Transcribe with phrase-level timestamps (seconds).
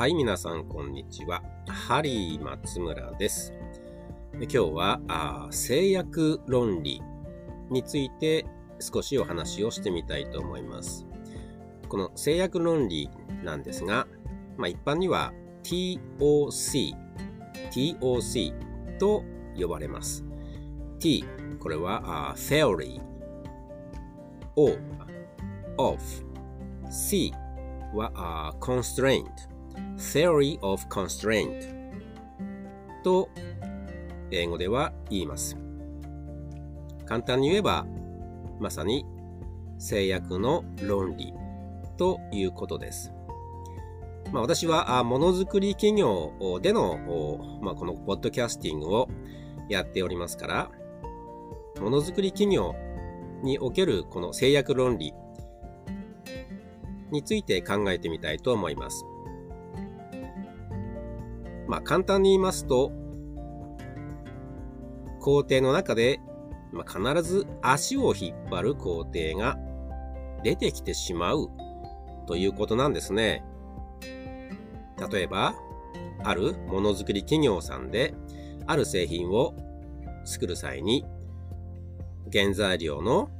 [0.00, 1.42] はい、皆さん、こんにちは。
[1.68, 3.52] ハリー松村です。
[4.32, 7.02] 今日はあ制約論理
[7.68, 8.46] について
[8.78, 11.04] 少しお話をしてみたいと思います。
[11.90, 13.10] この制約論理
[13.44, 14.08] なんですが、
[14.56, 15.34] まあ、一般には
[15.64, 16.94] TOC、
[17.70, 18.54] TOC
[18.96, 19.22] と
[19.54, 20.24] 呼ばれます。
[20.98, 21.26] T、
[21.58, 23.02] これはあ theory、
[24.56, 24.78] O、
[25.76, 26.02] of、
[26.90, 27.34] C
[27.92, 29.49] は constraint、
[30.00, 31.92] theory of constraint
[33.04, 33.28] と
[34.30, 35.56] 英語では言います。
[37.04, 37.86] 簡単に言えば、
[38.58, 39.04] まさに
[39.78, 41.34] 制約の論理
[41.96, 43.12] ということです。
[44.32, 49.08] まあ、私はものづくり企業での、まあ、このポッドキャスティングを
[49.68, 50.70] やっておりますから、
[51.80, 52.74] ものづくり企業
[53.42, 55.14] におけるこの制約論理
[57.10, 59.04] について考えてみたいと思います。
[61.70, 62.90] まあ、簡単に言いますと、
[65.20, 66.18] 工程の中で、
[66.72, 69.56] まあ、必ず足を引っ張る工程が
[70.42, 71.48] 出てきてしまう
[72.26, 73.44] ということなんですね。
[75.12, 75.54] 例えば、
[76.24, 78.14] あるものづくり企業さんで、
[78.66, 79.54] ある製品を
[80.24, 81.04] 作る際に、
[82.32, 83.30] 原材料の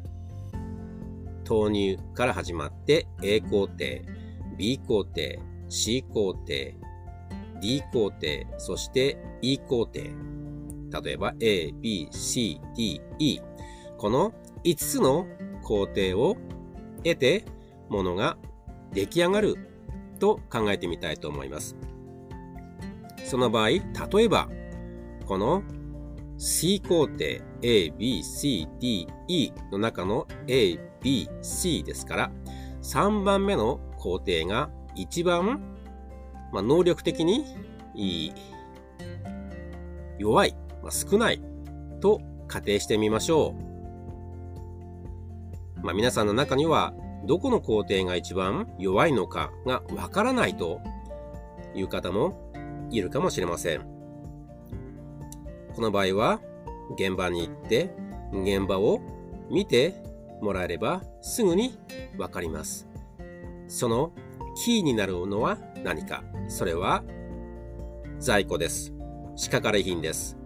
[1.42, 3.74] 投入から始まって A 工程、
[4.56, 5.20] B 工程、
[5.68, 6.46] C 工程、
[7.60, 8.20] D 工程、
[8.58, 10.00] そして E 工程。
[11.02, 13.40] 例えば A, B, C, D, E。
[13.98, 14.32] この
[14.64, 15.26] 5つの
[15.62, 16.36] 工程を
[17.04, 17.44] 得て、
[17.88, 18.36] ものが
[18.92, 19.56] 出来上がる
[20.18, 21.76] と考えてみたいと思います。
[23.24, 23.80] その場合、例
[24.24, 24.48] えば、
[25.26, 25.62] この
[26.38, 27.16] C 工程
[27.62, 32.32] A, B, C, D, E の中の A, B, C ですから、
[32.82, 35.60] 3番目の工程が一番、
[36.52, 37.44] まあ、能力的に
[40.18, 41.40] 弱い、まあ、少ない
[42.00, 43.62] と仮定してみましょう。
[45.82, 46.92] まあ、皆さんの中には、
[47.26, 50.80] どこの工程が一番弱いのかがわからないと
[51.74, 52.50] いう方も
[52.90, 53.80] いるかもしれません。
[55.74, 56.40] この場合は、
[56.94, 57.94] 現場に行って、
[58.32, 59.00] 現場を
[59.50, 60.02] 見て
[60.40, 61.78] もらえればすぐに
[62.18, 62.88] わかります。
[63.68, 64.12] その
[64.56, 66.24] キーになるのは何か。
[66.50, 67.02] それは
[68.18, 68.92] 在庫です。
[69.36, 70.36] 仕掛かり品です。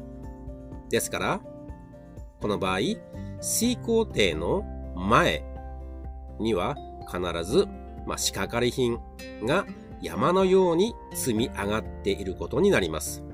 [0.91, 1.41] ですから、
[2.41, 2.79] この場合、
[3.41, 5.43] C 工程の前
[6.39, 6.77] には
[7.11, 7.67] 必ず、
[8.07, 8.99] まあ、仕掛かり品
[9.45, 9.67] が
[10.03, 13.25] 山のように積み上がっていることになります。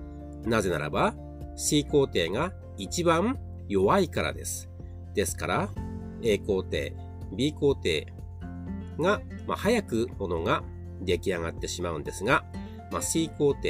[0.44, 1.14] なぜならば、
[1.56, 3.38] C 工程が一番
[3.68, 4.70] 弱いからです。
[5.12, 5.70] ですから、
[6.22, 6.78] A 工程、
[7.36, 8.06] B 工程
[9.00, 10.62] が、まあ、早くものが
[11.00, 12.44] 出来上がってしまうんですが、
[12.90, 13.62] まあ、C 工程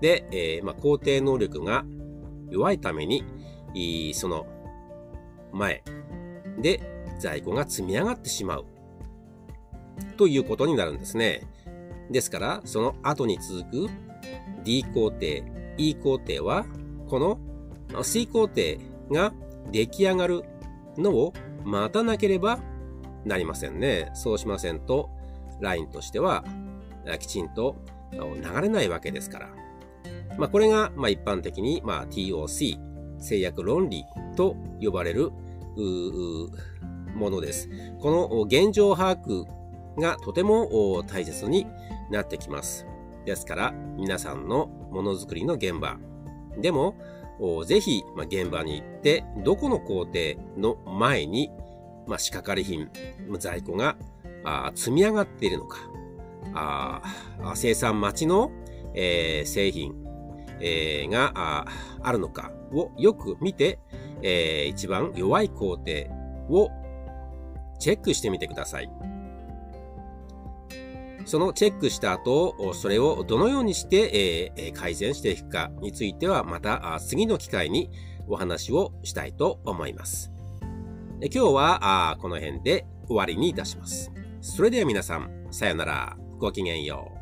[0.00, 1.84] で、えー、まあ、工程能力が
[2.50, 3.24] 弱いために、
[4.14, 4.46] その
[5.52, 5.82] 前
[6.58, 6.80] で
[7.18, 8.66] 在庫が積み上がってしまう
[10.16, 11.46] ということになるんですね。
[12.10, 13.88] ですから、その後に続く
[14.64, 15.18] D 工程、
[15.78, 16.66] E 工程は、
[17.08, 18.76] この C 工程
[19.10, 19.32] が
[19.70, 20.44] 出来上がる
[20.96, 21.32] のを
[21.64, 22.58] 待たなければ
[23.24, 24.10] なりませんね。
[24.14, 25.10] そうしませんと、
[25.60, 26.44] ラインとしては、
[27.18, 27.76] きちんと
[28.12, 29.48] 流れないわけですから。
[30.38, 32.78] まあ、これが、まあ、一般的に、まあ、TOC、
[33.18, 34.04] 制約論理
[34.36, 35.30] と呼ばれる、
[37.14, 37.68] ものです。
[38.00, 39.46] この現状把握
[39.98, 41.66] がとても大切に
[42.10, 42.86] なってきます。
[43.24, 45.98] ですから、皆さんのものづくりの現場
[46.58, 46.96] でも、
[47.66, 50.12] ぜひ、まあ、現場に行って、どこの工程
[50.56, 51.50] の前に、
[52.06, 52.90] まあ、仕掛かり品、
[53.38, 53.96] 在庫が
[54.44, 55.78] あ積み上がっているのか、
[56.54, 57.02] あ
[57.54, 58.50] 生産待ちの、
[58.94, 59.94] えー、製品、
[60.60, 61.66] えー、が
[62.02, 63.78] あるのかをよく見て、
[64.22, 65.92] えー、一番弱い工程
[66.48, 66.70] を
[67.78, 68.90] チェックしてみてください。
[71.24, 77.90] そのチェックした後、それをどのようにして、え改善していくかについてはまた次の機会に
[78.28, 80.32] お話をしたいと思います。
[81.20, 84.12] 今日はこの辺で終わりにいたします。
[84.40, 86.21] それでは皆さん、さよなら。
[86.42, 87.21] ごきげんよう。